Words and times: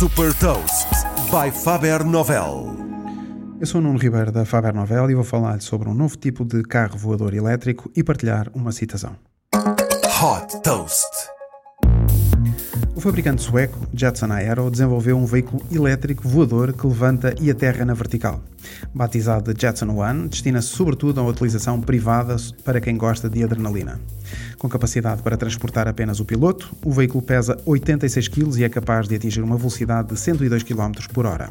Super 0.00 0.32
Toast 0.36 0.88
by 1.30 1.50
Faber 1.50 2.02
Novel. 2.02 2.74
Eu 3.60 3.66
sou 3.66 3.82
o 3.82 3.84
Nuno 3.84 3.98
Ribeiro 3.98 4.32
da 4.32 4.46
Faber 4.46 4.74
Novel 4.74 5.10
e 5.10 5.14
vou 5.14 5.22
falar-lhe 5.22 5.60
sobre 5.60 5.90
um 5.90 5.92
novo 5.92 6.16
tipo 6.16 6.42
de 6.42 6.62
carro 6.62 6.96
voador 6.96 7.34
elétrico 7.34 7.92
e 7.94 8.02
partilhar 8.02 8.50
uma 8.54 8.72
citação. 8.72 9.14
Hot 9.52 10.62
Toast. 10.62 11.04
O 13.00 13.02
fabricante 13.02 13.40
sueco 13.40 13.88
Jetson 13.94 14.30
Aero 14.30 14.70
desenvolveu 14.70 15.16
um 15.16 15.24
veículo 15.24 15.64
elétrico 15.72 16.28
voador 16.28 16.74
que 16.74 16.86
levanta 16.86 17.34
e 17.40 17.50
aterra 17.50 17.82
na 17.82 17.94
vertical. 17.94 18.42
Batizado 18.92 19.54
de 19.54 19.58
Jetson 19.58 19.88
One, 19.88 20.28
destina-se 20.28 20.68
sobretudo 20.68 21.18
uma 21.18 21.30
utilização 21.30 21.80
privada 21.80 22.36
para 22.62 22.78
quem 22.78 22.98
gosta 22.98 23.26
de 23.30 23.42
adrenalina. 23.42 23.98
Com 24.58 24.68
capacidade 24.68 25.22
para 25.22 25.38
transportar 25.38 25.88
apenas 25.88 26.20
o 26.20 26.26
piloto, 26.26 26.76
o 26.84 26.92
veículo 26.92 27.22
pesa 27.22 27.56
86 27.64 28.28
kg 28.28 28.58
e 28.58 28.64
é 28.64 28.68
capaz 28.68 29.08
de 29.08 29.14
atingir 29.14 29.40
uma 29.40 29.56
velocidade 29.56 30.08
de 30.08 30.20
102 30.20 30.62
km 30.62 30.92
por 31.10 31.24
hora. 31.24 31.48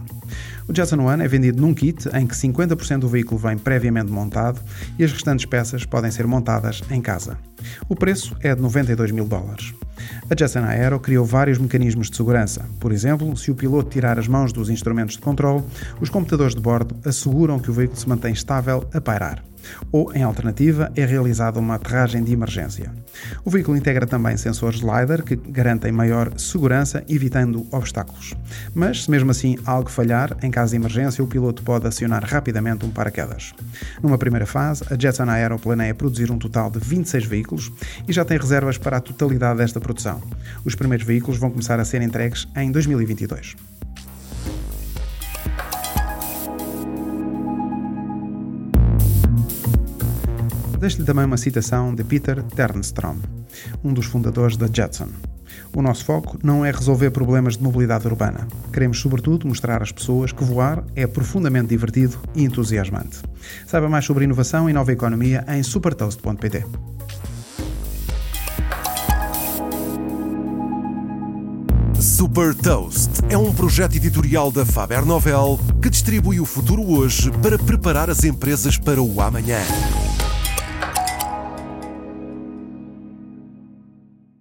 O 0.68 0.76
Jetson 0.76 1.00
One 1.00 1.24
é 1.24 1.28
vendido 1.28 1.60
num 1.60 1.74
kit 1.74 2.08
em 2.14 2.28
que 2.28 2.36
50% 2.36 3.00
do 3.00 3.10
veículo 3.10 3.40
vem 3.40 3.58
previamente 3.58 4.12
montado 4.12 4.62
e 5.00 5.04
as 5.04 5.12
restantes 5.12 5.48
peças 5.48 5.84
podem 5.84 6.12
ser 6.12 6.28
montadas 6.28 6.84
em 6.92 7.02
casa. 7.02 7.40
O 7.88 7.96
preço 7.96 8.36
é 8.42 8.54
de 8.56 8.62
92 8.62 9.12
mil 9.12 9.26
dólares. 9.26 9.74
A 10.30 10.36
Jetson 10.38 10.60
Aero 10.60 11.00
criou 11.00 11.26
vários 11.26 11.58
mecanismos 11.58 12.10
de 12.10 12.18
segurança. 12.18 12.66
Por 12.80 12.92
exemplo, 12.92 13.36
se 13.36 13.52
o 13.52 13.56
piloto 13.56 13.90
tirar 13.90 14.18
as 14.18 14.28
mãos 14.28 14.54
dos 14.54 14.70
instrumentos 14.70 15.16
de 15.16 15.22
controle, 15.22 15.64
os 16.00 16.10
computadores 16.10 16.56
de 16.56 16.62
bordo 16.62 16.96
asseguram 17.06 17.60
que 17.60 17.70
o 17.70 17.74
veículo 17.74 18.00
se 18.00 18.08
mantém 18.08 18.34
estável 18.34 18.88
a 18.94 19.02
pairar 19.02 19.49
ou, 19.92 20.14
em 20.14 20.24
alternativa, 20.24 20.92
é 20.96 21.06
realizada 21.06 21.60
uma 21.60 21.76
aterragem 21.76 22.24
de 22.24 22.34
emergência. 22.34 22.92
O 23.44 23.50
veículo 23.50 23.78
integra 23.78 24.06
também 24.06 24.38
sensores 24.38 24.80
LiDAR 24.80 25.24
que 25.24 25.36
garantem 25.36 25.92
maior 25.92 26.32
segurança, 26.38 27.04
evitando 27.08 27.68
obstáculos. 27.72 28.34
Mas, 28.74 29.04
se 29.04 29.12
mesmo 29.12 29.32
assim 29.32 29.58
algo 29.66 29.90
falhar, 29.90 30.36
em 30.42 30.52
caso 30.52 30.72
de 30.72 30.78
emergência, 30.78 31.24
o 31.24 31.28
piloto 31.28 31.64
pode 31.64 31.88
acionar 31.88 32.24
rapidamente 32.24 32.86
um 32.86 32.90
paraquedas. 32.90 33.54
Numa 34.02 34.18
primeira 34.18 34.46
fase, 34.46 34.84
a 34.90 34.98
Jetson 34.98 35.30
Aero 35.30 35.60
planeia 35.60 35.94
produzir 35.94 36.32
um 36.32 36.38
total 36.38 36.70
de 36.70 36.80
26 36.80 37.26
veículos 37.26 37.72
e 38.08 38.14
já 38.14 38.24
tem 38.26 38.38
reservas 38.38 38.78
para 38.78 38.98
a 38.98 39.02
totalidade 39.02 39.60
desta 39.60 39.80
produção. 39.80 40.22
Os 40.64 40.76
primeiros 40.76 41.06
veículos 41.06 41.38
vão 41.38 41.50
começar 41.50 41.80
a 41.80 41.86
ser 41.86 42.02
entregues 42.02 42.48
em 42.56 42.72
2022. 42.72 43.56
Deixo-lhe 50.80 51.06
também 51.06 51.26
uma 51.26 51.36
citação 51.36 51.94
de 51.94 52.06
Peter 52.06 52.42
Ternstrom, 52.42 53.18
um 53.84 53.94
dos 53.94 54.06
fundadores 54.06 54.56
da 54.56 54.68
Jetson. 54.68 55.10
O 55.76 55.82
nosso 55.82 56.06
foco 56.06 56.40
não 56.42 56.66
é 56.66 56.72
resolver 56.72 57.12
problemas 57.12 57.58
de 57.58 57.64
mobilidade 57.64 58.08
urbana. 58.08 58.48
Queremos, 58.72 59.00
sobretudo, 59.00 59.46
mostrar 59.46 59.84
às 59.84 59.92
pessoas 59.92 60.32
que 60.32 60.44
voar 60.44 60.84
é 60.96 61.06
profundamente 61.06 61.68
divertido 61.68 62.18
e 62.34 62.44
entusiasmante. 62.44 63.22
Saiba 63.68 63.90
mais 63.90 64.06
sobre 64.06 64.24
inovação 64.24 64.70
e 64.70 64.74
nova 64.74 64.94
economia 64.94 65.44
em 65.50 65.62
supertoast.pt. 65.62 66.66
Super 72.00 72.56
Toast 72.56 73.22
é 73.30 73.38
um 73.38 73.54
projeto 73.54 73.96
editorial 73.96 74.52
da 74.52 74.66
Faber 74.66 75.06
Novel 75.06 75.60
que 75.82 75.90
distribui 75.90 76.40
o 76.40 76.46
futuro 76.46 76.90
hoje 76.90 77.30
para 77.42 77.60
preparar 77.60 78.10
as 78.10 78.24
empresas 78.24 78.78
para 78.78 79.02
o 79.02 79.22
amanhã. 79.22 79.60